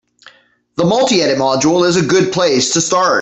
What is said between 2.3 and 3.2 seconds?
place to start.